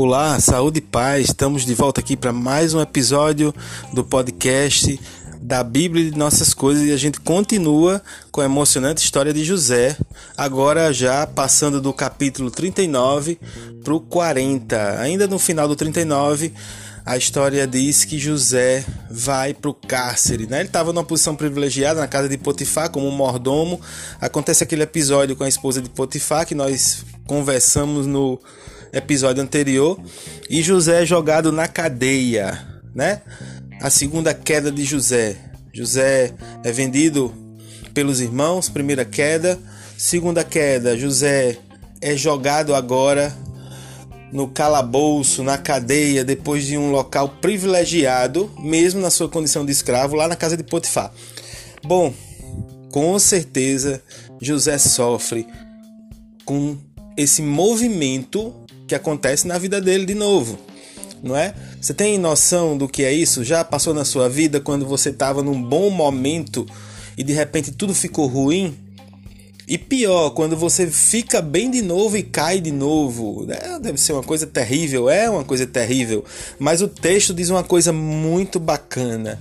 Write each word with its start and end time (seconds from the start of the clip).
Olá, 0.00 0.38
saúde 0.38 0.78
e 0.78 0.80
paz. 0.80 1.24
Estamos 1.24 1.66
de 1.66 1.74
volta 1.74 2.00
aqui 2.00 2.16
para 2.16 2.32
mais 2.32 2.72
um 2.72 2.80
episódio 2.80 3.52
do 3.92 4.04
podcast 4.04 4.96
da 5.42 5.64
Bíblia 5.64 6.06
e 6.06 6.10
de 6.12 6.16
Nossas 6.16 6.54
Coisas 6.54 6.84
e 6.84 6.92
a 6.92 6.96
gente 6.96 7.18
continua 7.18 8.00
com 8.30 8.40
a 8.40 8.44
emocionante 8.44 9.02
história 9.02 9.32
de 9.34 9.44
José, 9.44 9.96
agora 10.36 10.92
já 10.92 11.26
passando 11.26 11.80
do 11.80 11.92
capítulo 11.92 12.48
39 12.48 13.40
para 13.82 13.92
o 13.92 13.98
40. 13.98 15.00
Ainda 15.00 15.26
no 15.26 15.36
final 15.36 15.66
do 15.66 15.74
39, 15.74 16.52
a 17.04 17.16
história 17.16 17.66
diz 17.66 18.04
que 18.04 18.20
José 18.20 18.84
vai 19.10 19.52
para 19.52 19.68
o 19.68 19.74
cárcere. 19.74 20.46
Né? 20.46 20.60
Ele 20.60 20.68
estava 20.68 20.92
numa 20.92 21.02
posição 21.02 21.34
privilegiada 21.34 21.98
na 21.98 22.06
casa 22.06 22.28
de 22.28 22.38
Potifar, 22.38 22.88
como 22.88 23.10
mordomo. 23.10 23.80
Acontece 24.20 24.62
aquele 24.62 24.84
episódio 24.84 25.34
com 25.34 25.42
a 25.42 25.48
esposa 25.48 25.82
de 25.82 25.90
Potifar 25.90 26.46
que 26.46 26.54
nós 26.54 27.04
conversamos 27.26 28.06
no 28.06 28.38
episódio 28.92 29.42
anterior, 29.42 29.98
e 30.48 30.62
José 30.62 31.02
é 31.02 31.06
jogado 31.06 31.52
na 31.52 31.68
cadeia, 31.68 32.66
né? 32.94 33.22
A 33.80 33.90
segunda 33.90 34.34
queda 34.34 34.70
de 34.72 34.84
José. 34.84 35.36
José 35.72 36.32
é 36.64 36.72
vendido 36.72 37.32
pelos 37.94 38.20
irmãos, 38.20 38.68
primeira 38.68 39.04
queda. 39.04 39.58
Segunda 39.96 40.42
queda, 40.44 40.96
José 40.96 41.58
é 42.00 42.16
jogado 42.16 42.74
agora 42.74 43.34
no 44.32 44.48
calabouço, 44.48 45.42
na 45.42 45.56
cadeia, 45.56 46.24
depois 46.24 46.64
de 46.64 46.76
um 46.76 46.90
local 46.90 47.28
privilegiado, 47.40 48.50
mesmo 48.58 49.00
na 49.00 49.10
sua 49.10 49.28
condição 49.28 49.64
de 49.64 49.72
escravo, 49.72 50.16
lá 50.16 50.28
na 50.28 50.36
casa 50.36 50.56
de 50.56 50.62
Potifar. 50.62 51.12
Bom, 51.82 52.12
com 52.90 53.18
certeza 53.18 54.02
José 54.40 54.78
sofre 54.78 55.46
com 56.44 56.76
esse 57.16 57.42
movimento 57.42 58.54
que 58.88 58.94
acontece 58.94 59.46
na 59.46 59.58
vida 59.58 59.80
dele 59.80 60.06
de 60.06 60.14
novo, 60.14 60.58
não 61.22 61.36
é? 61.36 61.54
Você 61.80 61.92
tem 61.94 62.18
noção 62.18 62.76
do 62.76 62.88
que 62.88 63.04
é 63.04 63.12
isso? 63.12 63.44
Já 63.44 63.62
passou 63.62 63.92
na 63.92 64.04
sua 64.04 64.28
vida 64.28 64.60
quando 64.60 64.86
você 64.86 65.10
estava 65.10 65.42
num 65.42 65.62
bom 65.62 65.90
momento 65.90 66.66
e 67.16 67.22
de 67.22 67.32
repente 67.32 67.70
tudo 67.70 67.94
ficou 67.94 68.26
ruim? 68.26 68.76
E 69.68 69.76
pior, 69.76 70.30
quando 70.30 70.56
você 70.56 70.86
fica 70.86 71.42
bem 71.42 71.70
de 71.70 71.82
novo 71.82 72.16
e 72.16 72.22
cai 72.22 72.58
de 72.58 72.72
novo. 72.72 73.46
É, 73.50 73.78
deve 73.78 73.98
ser 74.00 74.14
uma 74.14 74.22
coisa 74.22 74.46
terrível, 74.46 75.10
é 75.10 75.28
uma 75.28 75.44
coisa 75.44 75.66
terrível. 75.66 76.24
Mas 76.58 76.80
o 76.80 76.88
texto 76.88 77.34
diz 77.34 77.50
uma 77.50 77.62
coisa 77.62 77.92
muito 77.92 78.58
bacana. 78.58 79.38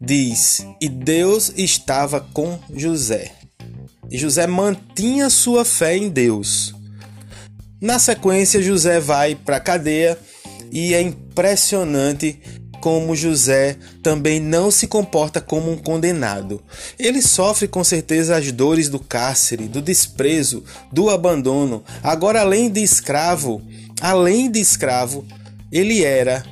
Diz: 0.00 0.66
E 0.80 0.88
Deus 0.88 1.52
estava 1.56 2.20
com 2.32 2.58
José. 2.74 3.32
E 4.10 4.16
José 4.16 4.46
mantinha 4.46 5.28
sua 5.28 5.62
fé 5.62 5.94
em 5.94 6.08
Deus. 6.08 6.73
Na 7.84 7.98
sequência, 7.98 8.62
José 8.62 8.98
vai 8.98 9.34
para 9.34 9.58
a 9.58 9.60
cadeia 9.60 10.18
e 10.72 10.94
é 10.94 11.02
impressionante 11.02 12.40
como 12.80 13.14
José 13.14 13.76
também 14.02 14.40
não 14.40 14.70
se 14.70 14.86
comporta 14.86 15.38
como 15.38 15.70
um 15.70 15.76
condenado. 15.76 16.62
Ele 16.98 17.20
sofre 17.20 17.68
com 17.68 17.84
certeza 17.84 18.38
as 18.38 18.50
dores 18.50 18.88
do 18.88 18.98
cárcere, 18.98 19.68
do 19.68 19.82
desprezo, 19.82 20.64
do 20.90 21.10
abandono. 21.10 21.84
Agora, 22.02 22.40
além 22.40 22.70
de 22.70 22.82
escravo, 22.82 23.60
além 24.00 24.50
de 24.50 24.60
escravo, 24.60 25.22
ele 25.70 26.02
era 26.02 26.42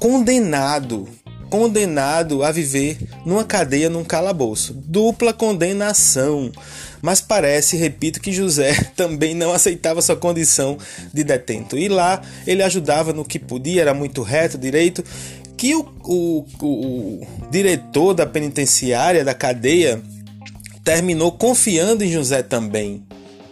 condenado 0.00 1.08
condenado 1.54 2.42
a 2.42 2.50
viver 2.50 2.98
numa 3.24 3.44
cadeia, 3.44 3.88
num 3.88 4.02
calabouço. 4.02 4.74
Dupla 4.74 5.32
condenação. 5.32 6.50
Mas 7.04 7.20
parece, 7.20 7.76
repito, 7.76 8.18
que 8.18 8.32
José 8.32 8.72
também 8.96 9.34
não 9.34 9.52
aceitava 9.52 10.00
sua 10.00 10.16
condição 10.16 10.78
de 11.12 11.22
detento. 11.22 11.76
E 11.76 11.86
lá 11.86 12.22
ele 12.46 12.62
ajudava 12.62 13.12
no 13.12 13.26
que 13.26 13.38
podia, 13.38 13.82
era 13.82 13.92
muito 13.92 14.22
reto, 14.22 14.56
direito. 14.56 15.04
Que 15.54 15.74
o, 15.74 15.86
o, 16.02 16.46
o, 16.62 17.26
diretor 17.50 18.14
da 18.14 18.24
penitenciária, 18.24 19.22
da 19.22 19.34
cadeia, 19.34 20.02
terminou 20.82 21.32
confiando 21.32 22.02
em 22.02 22.10
José 22.10 22.42
também. 22.42 23.04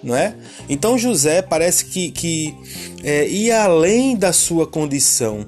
Não 0.03 0.17
é? 0.17 0.35
Então 0.67 0.97
José 0.97 1.43
parece 1.43 1.85
que, 1.85 2.11
que 2.11 2.57
é, 3.05 3.29
ia 3.29 3.65
além 3.65 4.17
da 4.17 4.33
sua 4.33 4.67
condição 4.67 5.47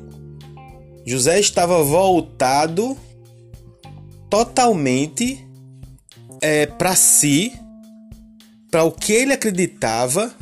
José 1.06 1.38
estava 1.38 1.82
voltado 1.82 2.96
totalmente 4.30 5.46
é, 6.40 6.66
para 6.66 6.94
si, 6.94 7.52
para 8.74 8.82
o 8.82 8.90
que 8.90 9.12
ele 9.12 9.32
acreditava 9.32 10.34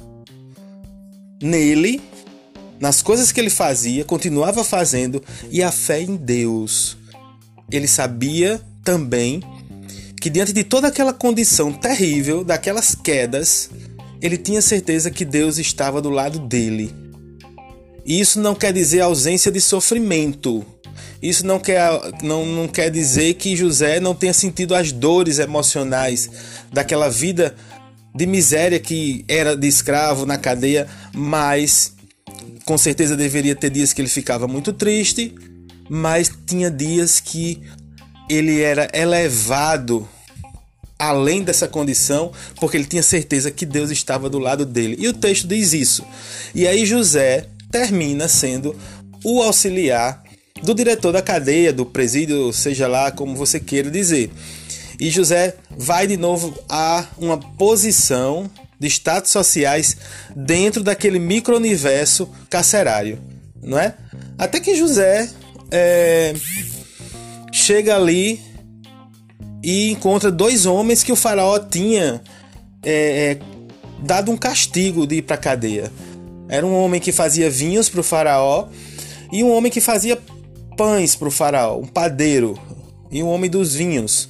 nele, 1.43 2.01
nas 2.81 3.03
coisas 3.03 3.31
que 3.31 3.39
ele 3.39 3.51
fazia, 3.51 4.07
continuava 4.07 4.65
fazendo 4.65 5.23
e 5.51 5.63
a 5.63 5.71
fé 5.71 6.01
em 6.01 6.17
Deus. 6.17 6.97
Ele 7.71 7.87
sabia 7.87 8.59
também 8.83 9.43
que 10.19 10.31
diante 10.31 10.51
de 10.51 10.65
toda 10.65 10.89
aquela 10.89 11.13
condição 11.13 11.75
terrível, 11.75 12.43
daquelas 12.43 12.95
quedas, 12.95 13.69
ele 14.23 14.39
tinha 14.39 14.63
certeza 14.63 15.11
que 15.11 15.27
Deus 15.27 15.59
estava 15.59 16.01
do 16.01 16.09
lado 16.09 16.39
dele 16.39 17.03
isso 18.05 18.41
não 18.41 18.55
quer 18.55 18.73
dizer 18.73 19.01
ausência 19.01 19.51
de 19.51 19.61
sofrimento. 19.61 20.65
Isso 21.23 21.47
não 21.47 21.61
quer, 21.61 21.89
não, 22.23 22.45
não 22.45 22.67
quer 22.67 22.91
dizer 22.91 23.35
que 23.35 23.55
José 23.55 24.01
não 24.01 24.15
tenha 24.15 24.35
sentido 24.35 24.75
as 24.75 24.91
dores 24.91 25.39
emocionais 25.39 26.29
daquela 26.73 27.09
vida 27.09 27.55
de 28.15 28.27
miséria 28.27 28.79
que 28.79 29.25
era 29.29 29.57
de 29.57 29.67
escravo 29.67 30.27
na 30.27 30.37
cadeia, 30.37 30.87
mas 31.15 31.95
com 32.65 32.77
certeza 32.77 33.17
deveria 33.17 33.55
ter 33.55 33.71
dias 33.71 33.93
que 33.93 34.01
ele 34.01 34.09
ficava 34.09 34.47
muito 34.47 34.73
triste, 34.73 35.35
mas 35.89 36.31
tinha 36.47 36.71
dias 36.71 37.21
que 37.21 37.61
ele 38.29 38.61
era 38.61 38.89
elevado 38.93 40.09
além 40.99 41.43
dessa 41.43 41.67
condição, 41.67 42.31
porque 42.61 42.77
ele 42.77 42.87
tinha 42.87 43.03
certeza 43.03 43.51
que 43.51 43.67
Deus 43.67 43.91
estava 43.91 44.31
do 44.31 44.39
lado 44.39 44.65
dele. 44.65 44.97
E 45.01 45.09
o 45.09 45.13
texto 45.13 45.49
diz 45.49 45.73
isso. 45.73 46.05
E 46.55 46.67
aí 46.67 46.87
José 46.87 47.49
termina 47.73 48.29
sendo 48.29 48.77
o 49.25 49.43
auxiliar 49.43 50.23
do 50.63 50.75
diretor 50.75 51.13
da 51.13 51.21
cadeia, 51.21 51.73
do 51.73 51.85
presídio, 51.85 52.53
seja 52.53 52.87
lá 52.87 53.11
como 53.11 53.35
você 53.35 53.59
queira 53.59 53.91
dizer. 53.91 54.31
E 54.99 55.11
José 55.11 55.57
vai 55.77 56.07
de 56.07 56.17
novo 56.17 56.55
a 56.69 57.07
uma 57.19 57.39
posição 57.39 58.51
de 58.79 58.89
status 58.89 59.31
sociais 59.31 59.97
dentro 60.35 60.83
daquele 60.83 61.19
micro-universo 61.19 62.29
carcerário, 62.51 63.19
não 63.63 63.79
é? 63.79 63.95
Até 64.37 64.59
que 64.59 64.75
José 64.75 65.29
é, 65.71 66.35
chega 67.53 67.95
ali 67.95 68.41
e 69.63 69.91
encontra 69.91 70.33
dois 70.33 70.67
homens 70.67 71.05
que 71.05 71.13
o 71.13 71.17
faraó 71.17 71.59
tinha 71.61 72.21
é, 72.83 72.93
é, 72.93 73.39
dado 74.03 74.33
um 74.33 74.37
castigo 74.37 75.07
de 75.07 75.17
ir 75.17 75.23
para 75.23 75.37
a 75.37 75.39
cadeia. 75.39 75.93
Era 76.49 76.67
um 76.67 76.75
homem 76.75 77.01
que 77.01 77.13
fazia 77.13 77.49
vinhos 77.49 77.89
para 77.89 78.01
o 78.01 78.05
faraó 78.05 78.67
e 79.33 79.45
um 79.45 79.51
homem 79.53 79.71
que 79.71 79.81
fazia 79.81 80.19
pães 80.77 81.15
para 81.15 81.29
o 81.29 81.31
faraó, 81.31 81.79
um 81.79 81.87
padeiro 81.87 82.59
e 83.11 83.23
um 83.23 83.29
homem 83.29 83.49
dos 83.49 83.75
vinhos. 83.75 84.29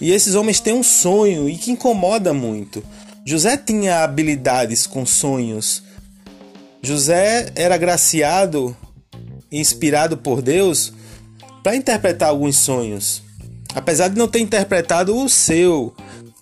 E 0.00 0.12
esses 0.12 0.34
homens 0.34 0.60
têm 0.60 0.74
um 0.74 0.82
sonho 0.82 1.48
e 1.48 1.56
que 1.56 1.70
incomoda 1.70 2.32
muito. 2.32 2.82
José 3.24 3.56
tinha 3.56 4.04
habilidades 4.04 4.86
com 4.86 5.04
sonhos. 5.06 5.82
José 6.82 7.50
era 7.54 7.74
agraciado 7.74 8.76
e 9.50 9.58
inspirado 9.58 10.16
por 10.16 10.42
Deus 10.42 10.92
para 11.62 11.74
interpretar 11.74 12.28
alguns 12.28 12.56
sonhos. 12.58 13.22
Apesar 13.74 14.08
de 14.08 14.16
não 14.16 14.28
ter 14.28 14.40
interpretado 14.40 15.16
o 15.16 15.28
seu 15.28 15.94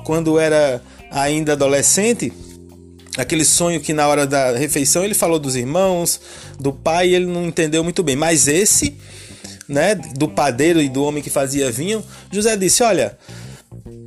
quando 0.05 0.39
era 0.39 0.83
ainda 1.11 1.53
adolescente, 1.53 2.33
aquele 3.17 3.45
sonho 3.45 3.81
que 3.81 3.93
na 3.93 4.07
hora 4.07 4.27
da 4.27 4.53
refeição 4.53 5.05
ele 5.05 5.15
falou 5.15 5.39
dos 5.39 5.57
irmãos, 5.57 6.21
do 6.59 6.73
pai, 6.73 7.15
ele 7.15 7.27
não 7.27 7.47
entendeu 7.47 7.83
muito 7.83 8.03
bem. 8.03 8.17
Mas 8.17 8.47
esse, 8.47 8.99
né, 9.69 9.95
do 9.95 10.29
padeiro 10.29 10.83
e 10.83 10.89
do 10.89 11.03
homem 11.03 11.23
que 11.23 11.31
fazia 11.31 11.71
vinho, 11.71 12.05
José 12.31 12.57
disse: 12.57 12.83
Olha, 12.83 13.17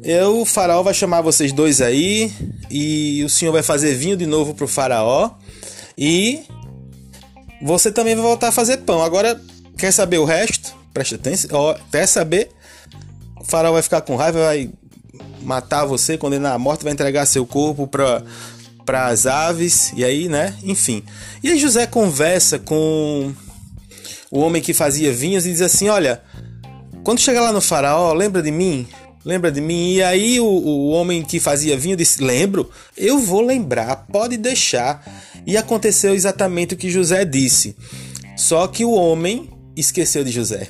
eu, 0.08 0.40
o 0.40 0.46
faraó 0.46 0.82
vai 0.82 0.94
chamar 0.94 1.20
vocês 1.20 1.52
dois 1.52 1.82
aí, 1.82 2.32
e 2.72 3.22
o 3.26 3.30
senhor 3.30 3.52
vai 3.52 3.62
fazer 3.62 3.94
vinho 3.94 4.16
de 4.16 4.26
novo 4.26 4.54
pro 4.54 4.66
faraó, 4.66 5.32
e 5.98 6.44
você 7.62 7.92
também 7.92 8.16
vai 8.16 8.24
voltar 8.24 8.48
a 8.48 8.52
fazer 8.54 8.78
pão. 8.78 9.04
Agora, 9.04 9.38
quer 9.78 9.92
saber 9.92 10.18
o 10.18 10.24
resto? 10.24 10.74
Preste 10.94 11.16
atenção. 11.16 11.50
Ó, 11.52 11.76
quer 11.92 12.08
saber? 12.08 12.52
O 13.38 13.44
faraó 13.44 13.74
vai 13.74 13.82
ficar 13.82 14.00
com 14.00 14.16
raiva, 14.16 14.40
vai 14.40 14.70
matar 15.42 15.84
você, 15.84 16.18
condenar 16.18 16.54
a 16.54 16.60
morte, 16.60 16.86
vai 16.86 16.94
entregar 16.94 17.26
seu 17.26 17.46
corpo 17.46 17.86
para 17.86 18.24
para 18.86 19.08
as 19.08 19.26
aves, 19.26 19.92
e 19.98 20.06
aí, 20.06 20.30
né? 20.30 20.56
Enfim. 20.64 21.04
E 21.44 21.52
aí 21.52 21.60
José 21.60 21.86
conversa 21.86 22.58
com 22.58 23.34
o 24.32 24.40
homem 24.40 24.62
que 24.62 24.74
fazia 24.74 25.12
vinhos 25.12 25.46
e 25.46 25.52
diz 25.52 25.62
assim: 25.62 25.90
Olha, 25.90 26.24
quando 27.04 27.20
chegar 27.20 27.42
lá 27.42 27.52
no 27.52 27.60
faraó, 27.60 28.14
lembra 28.14 28.42
de 28.42 28.50
mim? 28.50 28.88
Lembra 29.28 29.52
de 29.52 29.60
mim? 29.60 29.96
E 29.96 30.02
aí 30.02 30.40
o, 30.40 30.46
o 30.46 30.90
homem 30.92 31.22
que 31.22 31.38
fazia 31.38 31.76
vinho 31.76 31.98
disse: 31.98 32.24
Lembro, 32.24 32.70
eu 32.96 33.20
vou 33.20 33.42
lembrar, 33.42 34.08
pode 34.10 34.38
deixar. 34.38 35.06
E 35.46 35.58
aconteceu 35.58 36.16
exatamente 36.16 36.76
o 36.76 36.78
que 36.78 36.90
José 36.90 37.26
disse. 37.26 37.76
Só 38.38 38.66
que 38.68 38.86
o 38.86 38.92
homem 38.92 39.50
esqueceu 39.76 40.24
de 40.24 40.32
José. 40.32 40.70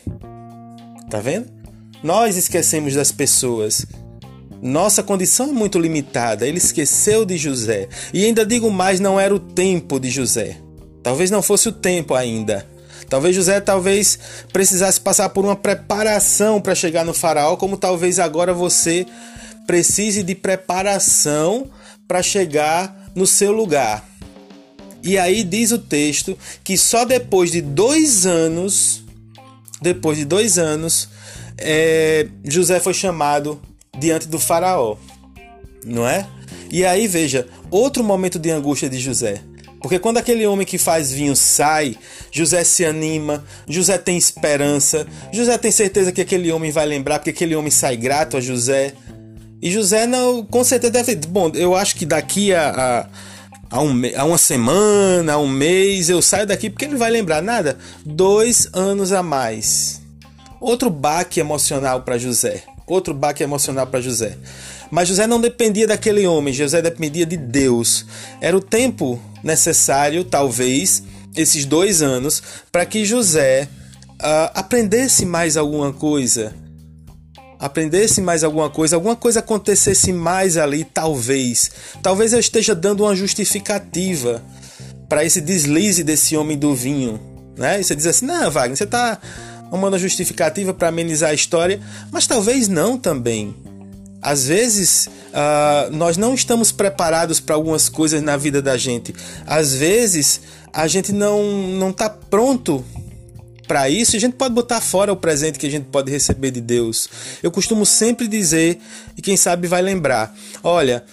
Tá 1.07 1.19
vendo? 1.19 1.45
Nós 2.01 2.35
esquecemos 2.35 2.95
das 2.95 3.11
pessoas. 3.11 3.85
Nossa 4.59 5.03
condição 5.03 5.49
é 5.49 5.53
muito 5.53 5.77
limitada. 5.77 6.47
Ele 6.47 6.57
esqueceu 6.57 7.25
de 7.25 7.37
José. 7.37 7.87
E 8.11 8.25
ainda 8.25 8.43
digo 8.43 8.71
mais, 8.71 8.99
não 8.99 9.19
era 9.19 9.35
o 9.35 9.39
tempo 9.39 9.99
de 9.99 10.09
José. 10.09 10.57
Talvez 11.03 11.29
não 11.29 11.43
fosse 11.43 11.69
o 11.69 11.71
tempo 11.71 12.15
ainda. 12.15 12.65
Talvez 13.09 13.35
José 13.35 13.61
talvez 13.61 14.19
precisasse 14.51 14.99
passar 14.99 15.29
por 15.29 15.45
uma 15.45 15.55
preparação 15.55 16.59
para 16.59 16.75
chegar 16.75 17.05
no 17.05 17.13
faraó, 17.13 17.55
como 17.55 17.77
talvez 17.77 18.19
agora 18.19 18.53
você 18.53 19.05
precise 19.65 20.23
de 20.23 20.35
preparação 20.35 21.69
para 22.07 22.23
chegar 22.23 23.11
no 23.15 23.27
seu 23.27 23.51
lugar. 23.51 24.07
E 25.03 25.17
aí 25.17 25.43
diz 25.43 25.71
o 25.71 25.79
texto 25.79 26.37
que 26.63 26.77
só 26.77 27.05
depois 27.05 27.51
de 27.51 27.61
dois 27.61 28.25
anos, 28.25 29.03
depois 29.81 30.17
de 30.17 30.25
dois 30.25 30.57
anos, 30.57 31.09
é, 31.57 32.27
José 32.43 32.79
foi 32.79 32.93
chamado 32.93 33.61
diante 33.97 34.27
do 34.27 34.39
faraó, 34.39 34.97
não 35.85 36.07
é? 36.07 36.27
E 36.69 36.85
aí 36.85 37.07
veja 37.07 37.47
outro 37.71 38.03
momento 38.03 38.37
de 38.37 38.51
angústia 38.51 38.89
de 38.89 38.99
José. 38.99 39.41
Porque 39.81 39.99
quando 39.99 40.17
aquele 40.17 40.45
homem 40.47 40.65
que 40.65 40.77
faz 40.77 41.11
vinho 41.11 41.35
sai, 41.35 41.95
José 42.31 42.63
se 42.63 42.83
anima, 42.83 43.43
José 43.67 43.97
tem 43.97 44.17
esperança, 44.17 45.05
José 45.31 45.57
tem 45.57 45.71
certeza 45.71 46.11
que 46.11 46.21
aquele 46.21 46.51
homem 46.51 46.71
vai 46.71 46.85
lembrar, 46.85 47.19
porque 47.19 47.29
aquele 47.29 47.55
homem 47.55 47.71
sai 47.71 47.95
grato 47.95 48.37
a 48.37 48.41
José. 48.41 48.93
E 49.61 49.71
José 49.71 50.05
não, 50.05 50.43
com 50.43 50.63
certeza 50.63 50.91
deve. 50.93 51.15
Bom, 51.15 51.51
eu 51.53 51.75
acho 51.75 51.95
que 51.95 52.05
daqui 52.05 52.53
a, 52.53 53.07
a, 53.71 53.77
a, 53.77 53.81
um, 53.81 54.01
a 54.15 54.23
uma 54.23 54.37
semana, 54.37 55.33
a 55.33 55.37
um 55.37 55.47
mês, 55.47 56.09
eu 56.09 56.21
saio 56.21 56.45
daqui 56.45 56.69
porque 56.69 56.85
ele 56.85 56.95
vai 56.95 57.09
lembrar 57.09 57.41
nada. 57.41 57.77
Dois 58.05 58.69
anos 58.73 59.11
a 59.11 59.23
mais. 59.23 60.01
Outro 60.59 60.89
baque 60.89 61.39
emocional 61.39 62.01
para 62.01 62.17
José. 62.17 62.63
Outro 62.85 63.13
baque 63.13 63.43
emocional 63.43 63.85
para 63.85 64.01
José. 64.01 64.37
Mas 64.89 65.07
José 65.07 65.27
não 65.27 65.41
dependia 65.41 65.87
daquele 65.87 66.25
homem, 66.25 66.53
José 66.53 66.81
dependia 66.81 67.25
de 67.25 67.37
Deus. 67.37 68.05
Era 68.41 68.55
o 68.55 68.61
tempo 68.61 69.19
necessário, 69.43 70.23
talvez, 70.23 71.03
esses 71.35 71.65
dois 71.65 72.01
anos, 72.01 72.41
para 72.71 72.85
que 72.85 73.05
José 73.05 73.67
uh, 74.13 74.51
aprendesse 74.53 75.25
mais 75.25 75.57
alguma 75.57 75.93
coisa. 75.93 76.53
Aprendesse 77.59 78.21
mais 78.21 78.43
alguma 78.43 78.69
coisa, 78.69 78.95
alguma 78.95 79.15
coisa 79.15 79.39
acontecesse 79.39 80.13
mais 80.13 80.57
ali, 80.57 80.83
talvez. 80.83 81.71
Talvez 82.03 82.33
eu 82.33 82.39
esteja 82.39 82.75
dando 82.75 83.03
uma 83.03 83.15
justificativa 83.15 84.43
para 85.09 85.25
esse 85.25 85.41
deslize 85.41 86.03
desse 86.03 86.37
homem 86.37 86.57
do 86.57 86.75
vinho. 86.75 87.19
Né? 87.57 87.79
E 87.79 87.83
você 87.83 87.95
diz 87.95 88.05
assim: 88.05 88.27
não, 88.27 88.51
Wagner, 88.51 88.77
você 88.77 88.83
está 88.83 89.19
uma 89.71 89.97
justificativa 89.97 90.73
para 90.73 90.89
amenizar 90.89 91.31
a 91.31 91.33
história, 91.33 91.79
mas 92.11 92.27
talvez 92.27 92.67
não 92.67 92.97
também. 92.97 93.55
Às 94.21 94.47
vezes 94.47 95.07
uh, 95.07 95.95
nós 95.95 96.17
não 96.17 96.33
estamos 96.33 96.71
preparados 96.71 97.39
para 97.39 97.55
algumas 97.55 97.89
coisas 97.89 98.21
na 98.21 98.37
vida 98.37 98.61
da 98.61 98.77
gente. 98.77 99.13
Às 99.45 99.75
vezes 99.75 100.41
a 100.73 100.87
gente 100.87 101.11
não 101.11 101.43
não 101.43 101.89
está 101.91 102.09
pronto 102.09 102.83
para 103.67 103.89
isso. 103.89 104.15
A 104.15 104.19
gente 104.19 104.33
pode 104.35 104.53
botar 104.53 104.81
fora 104.81 105.11
o 105.11 105.15
presente 105.15 105.59
que 105.59 105.67
a 105.67 105.71
gente 105.71 105.85
pode 105.85 106.11
receber 106.11 106.51
de 106.51 106.61
Deus. 106.61 107.09
Eu 107.43 107.51
costumo 107.51 107.85
sempre 107.85 108.27
dizer 108.27 108.79
e 109.15 109.21
quem 109.21 109.37
sabe 109.37 109.67
vai 109.67 109.81
lembrar. 109.81 110.35
Olha, 110.63 111.03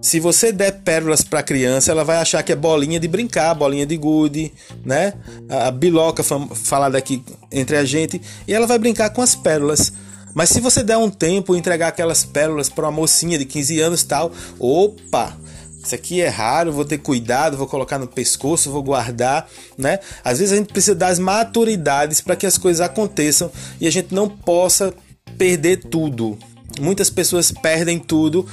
se 0.00 0.20
você 0.20 0.52
der 0.52 0.82
pérolas 0.82 1.22
para 1.22 1.40
a 1.40 1.42
criança, 1.42 1.90
ela 1.90 2.04
vai 2.04 2.18
achar 2.18 2.42
que 2.42 2.52
é 2.52 2.56
bolinha 2.56 3.00
de 3.00 3.08
brincar, 3.08 3.54
bolinha 3.54 3.86
de 3.86 3.96
gude, 3.96 4.52
né? 4.84 5.14
A 5.48 5.70
biloca 5.70 6.22
falada 6.22 6.98
aqui 6.98 7.22
entre 7.50 7.76
a 7.76 7.84
gente, 7.86 8.20
e 8.46 8.52
ela 8.52 8.66
vai 8.66 8.78
brincar 8.78 9.08
com 9.10 9.22
as 9.22 9.34
pérolas. 9.34 9.92
Mas 10.34 10.50
se 10.50 10.60
você 10.60 10.82
der 10.82 10.96
um 10.96 11.08
tempo 11.08 11.54
e 11.54 11.58
entregar 11.58 11.88
aquelas 11.88 12.24
pérolas 12.24 12.68
para 12.68 12.86
uma 12.86 12.92
mocinha 12.92 13.38
de 13.38 13.44
15 13.44 13.80
anos 13.80 14.02
tal, 14.02 14.32
opa, 14.58 15.36
isso 15.82 15.94
aqui 15.94 16.20
é 16.20 16.28
raro, 16.28 16.72
vou 16.72 16.84
ter 16.84 16.98
cuidado, 16.98 17.56
vou 17.56 17.66
colocar 17.66 17.98
no 17.98 18.06
pescoço, 18.06 18.70
vou 18.70 18.82
guardar, 18.82 19.48
né? 19.78 19.98
Às 20.24 20.38
vezes 20.38 20.52
a 20.52 20.56
gente 20.56 20.72
precisa 20.72 20.94
das 20.94 21.18
maturidades 21.18 22.20
para 22.20 22.36
que 22.36 22.46
as 22.46 22.58
coisas 22.58 22.80
aconteçam 22.80 23.50
e 23.80 23.86
a 23.86 23.90
gente 23.92 24.14
não 24.14 24.28
possa 24.28 24.92
perder 25.38 25.76
tudo. 25.84 26.38
Muitas 26.80 27.08
pessoas 27.08 27.52
perdem 27.52 27.98
tudo 27.98 28.46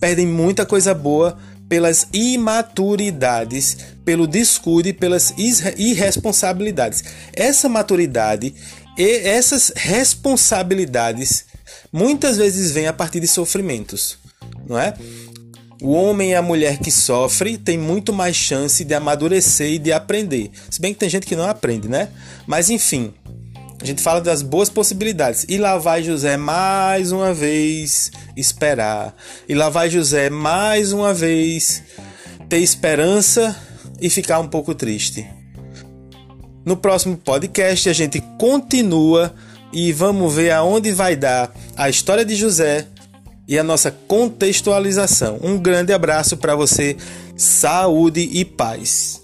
perdem 0.00 0.26
muita 0.26 0.64
coisa 0.64 0.94
boa 0.94 1.36
pelas 1.68 2.08
imaturidades, 2.12 3.76
pelo 4.04 4.26
descuido 4.26 4.88
e 4.88 4.92
pelas 4.92 5.32
irresponsabilidades. 5.38 7.04
Essa 7.32 7.68
maturidade 7.68 8.54
e 9.00 9.26
essas 9.26 9.72
responsabilidades 9.74 11.46
muitas 11.90 12.36
vezes 12.36 12.70
vêm 12.70 12.86
a 12.86 12.92
partir 12.92 13.18
de 13.18 13.26
sofrimentos, 13.26 14.18
não 14.68 14.78
é? 14.78 14.92
O 15.80 15.92
homem 15.92 16.32
e 16.32 16.34
a 16.34 16.42
mulher 16.42 16.76
que 16.76 16.90
sofre 16.90 17.56
tem 17.56 17.78
muito 17.78 18.12
mais 18.12 18.36
chance 18.36 18.84
de 18.84 18.92
amadurecer 18.92 19.70
e 19.70 19.78
de 19.78 19.90
aprender. 19.90 20.50
Se 20.68 20.78
bem 20.78 20.92
que 20.92 21.00
tem 21.00 21.08
gente 21.08 21.26
que 21.26 21.34
não 21.34 21.48
aprende, 21.48 21.88
né? 21.88 22.10
Mas 22.46 22.68
enfim, 22.68 23.14
a 23.80 23.86
gente 23.86 24.02
fala 24.02 24.20
das 24.20 24.42
boas 24.42 24.68
possibilidades. 24.68 25.46
E 25.48 25.56
lá 25.56 25.78
vai 25.78 26.02
José 26.02 26.36
mais 26.36 27.10
uma 27.10 27.32
vez 27.32 28.12
esperar. 28.36 29.16
E 29.48 29.54
lá 29.54 29.70
vai 29.70 29.88
José 29.88 30.28
mais 30.28 30.92
uma 30.92 31.14
vez 31.14 31.82
ter 32.50 32.58
esperança 32.58 33.56
e 33.98 34.10
ficar 34.10 34.40
um 34.40 34.48
pouco 34.48 34.74
triste. 34.74 35.26
No 36.64 36.76
próximo 36.76 37.16
podcast 37.16 37.88
a 37.88 37.92
gente 37.92 38.20
continua 38.38 39.34
e 39.72 39.92
vamos 39.92 40.34
ver 40.34 40.50
aonde 40.50 40.92
vai 40.92 41.16
dar 41.16 41.52
a 41.76 41.88
história 41.88 42.24
de 42.24 42.34
José 42.34 42.86
e 43.48 43.58
a 43.58 43.64
nossa 43.64 43.90
contextualização. 43.90 45.38
Um 45.42 45.58
grande 45.58 45.92
abraço 45.92 46.36
para 46.36 46.54
você, 46.54 46.96
saúde 47.36 48.20
e 48.20 48.44
paz. 48.44 49.22